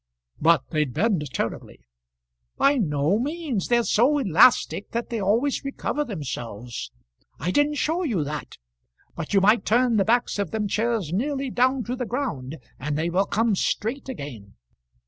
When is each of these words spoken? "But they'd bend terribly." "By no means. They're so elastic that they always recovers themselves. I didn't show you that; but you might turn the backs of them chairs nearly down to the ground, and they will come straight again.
"But 0.41 0.67
they'd 0.71 0.95
bend 0.95 1.31
terribly." 1.31 1.85
"By 2.57 2.77
no 2.79 3.19
means. 3.19 3.67
They're 3.67 3.83
so 3.83 4.17
elastic 4.17 4.89
that 4.93 5.11
they 5.11 5.21
always 5.21 5.63
recovers 5.63 6.07
themselves. 6.07 6.89
I 7.39 7.51
didn't 7.51 7.75
show 7.75 8.01
you 8.01 8.23
that; 8.23 8.57
but 9.15 9.35
you 9.35 9.41
might 9.41 9.63
turn 9.63 9.97
the 9.97 10.03
backs 10.03 10.39
of 10.39 10.49
them 10.49 10.67
chairs 10.67 11.13
nearly 11.13 11.51
down 11.51 11.83
to 11.83 11.95
the 11.95 12.07
ground, 12.07 12.57
and 12.79 12.97
they 12.97 13.11
will 13.11 13.25
come 13.27 13.55
straight 13.55 14.09
again. 14.09 14.55